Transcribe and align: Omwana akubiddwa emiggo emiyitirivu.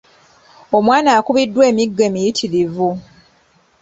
Omwana 0.77 1.09
akubiddwa 1.19 1.63
emiggo 1.71 2.01
emiyitirivu. 2.07 2.89